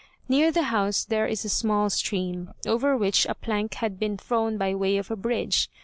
Near 0.27 0.51
the 0.51 0.63
house 0.63 1.05
there 1.05 1.27
is 1.27 1.45
a 1.45 1.47
small 1.49 1.91
stream, 1.91 2.53
over 2.65 2.97
which 2.97 3.27
a 3.27 3.35
plank 3.35 3.75
had 3.75 3.99
been 3.99 4.17
thrown 4.17 4.57
by 4.57 4.73
way 4.73 4.97
of 4.97 5.11
a 5.11 5.15
bridge. 5.15 5.69